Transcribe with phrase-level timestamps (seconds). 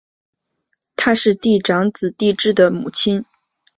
[0.95, 3.23] 她是帝喾长子帝挚的母亲。